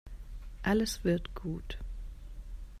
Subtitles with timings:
[0.63, 1.77] Alles wird gut.